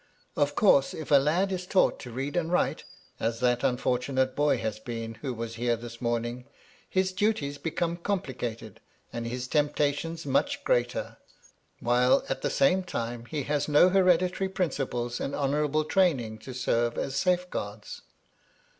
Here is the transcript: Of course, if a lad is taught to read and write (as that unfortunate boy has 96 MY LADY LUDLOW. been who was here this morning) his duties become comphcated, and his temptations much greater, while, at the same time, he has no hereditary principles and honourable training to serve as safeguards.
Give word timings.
Of 0.35 0.55
course, 0.55 0.95
if 0.95 1.11
a 1.11 1.17
lad 1.17 1.51
is 1.51 1.67
taught 1.67 1.99
to 1.99 2.11
read 2.11 2.35
and 2.35 2.51
write 2.51 2.85
(as 3.19 3.39
that 3.41 3.63
unfortunate 3.63 4.35
boy 4.35 4.57
has 4.57 4.77
96 4.77 4.87
MY 4.87 4.91
LADY 4.93 4.99
LUDLOW. 5.05 5.13
been 5.13 5.21
who 5.21 5.33
was 5.35 5.55
here 5.57 5.75
this 5.75 6.01
morning) 6.01 6.45
his 6.89 7.11
duties 7.11 7.57
become 7.59 7.97
comphcated, 7.97 8.77
and 9.13 9.27
his 9.27 9.47
temptations 9.47 10.25
much 10.25 10.63
greater, 10.63 11.17
while, 11.79 12.23
at 12.29 12.41
the 12.41 12.49
same 12.49 12.81
time, 12.81 13.25
he 13.27 13.43
has 13.43 13.67
no 13.67 13.89
hereditary 13.89 14.49
principles 14.49 15.19
and 15.19 15.35
honourable 15.35 15.85
training 15.85 16.39
to 16.39 16.53
serve 16.55 16.97
as 16.97 17.15
safeguards. 17.15 18.01